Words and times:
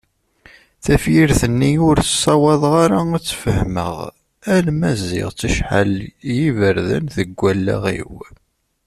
Tafyirt-nni 0.83 1.71
ur 1.89 1.97
ssawaḍeɣ 2.01 2.73
ara 2.83 2.97
ad 3.17 3.21
tt-fehmeɣ 3.23 3.93
alma 4.55 4.91
zziɣ-tt 4.99 5.47
acḥal 5.47 5.91
n 6.03 6.31
yiberdan 6.37 7.05
deg 7.15 7.29
wallaɣ-iw. 7.41 8.13